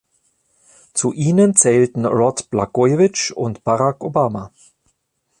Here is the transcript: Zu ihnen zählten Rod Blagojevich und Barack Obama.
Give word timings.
Zu 0.95 1.13
ihnen 1.13 1.55
zählten 1.55 2.07
Rod 2.07 2.49
Blagojevich 2.49 3.37
und 3.37 3.63
Barack 3.63 4.03
Obama. 4.03 4.51